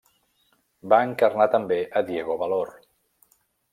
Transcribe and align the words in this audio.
Va 0.93 0.99
encarnar 1.09 1.47
també 1.57 1.79
a 2.01 2.05
Diego 2.09 2.39
Valor. 2.45 2.77